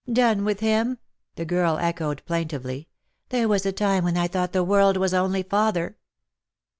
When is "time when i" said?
3.71-4.27